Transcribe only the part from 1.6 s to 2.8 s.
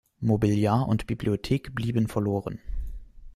blieben verloren.